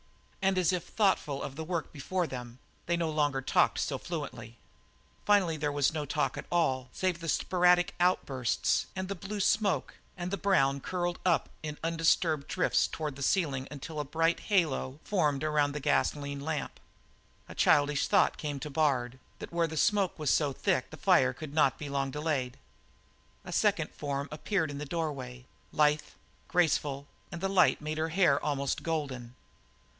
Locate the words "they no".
2.87-3.11